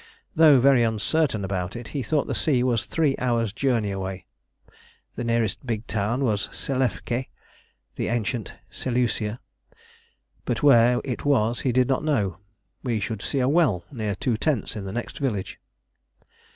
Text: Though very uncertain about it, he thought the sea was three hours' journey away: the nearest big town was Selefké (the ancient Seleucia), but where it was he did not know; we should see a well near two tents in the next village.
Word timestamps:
Though 0.35 0.59
very 0.59 0.81
uncertain 0.81 1.45
about 1.45 1.75
it, 1.75 1.89
he 1.89 2.01
thought 2.01 2.25
the 2.25 2.33
sea 2.33 2.63
was 2.63 2.87
three 2.87 3.15
hours' 3.19 3.53
journey 3.53 3.91
away: 3.91 4.25
the 5.15 5.23
nearest 5.23 5.63
big 5.63 5.85
town 5.85 6.23
was 6.25 6.47
Selefké 6.47 7.27
(the 7.97 8.07
ancient 8.07 8.55
Seleucia), 8.71 9.39
but 10.43 10.63
where 10.63 11.01
it 11.03 11.23
was 11.23 11.59
he 11.61 11.71
did 11.71 11.87
not 11.87 12.03
know; 12.03 12.39
we 12.81 12.99
should 12.99 13.21
see 13.21 13.41
a 13.41 13.47
well 13.47 13.85
near 13.91 14.15
two 14.15 14.37
tents 14.37 14.75
in 14.75 14.85
the 14.85 14.91
next 14.91 15.19
village. 15.19 15.59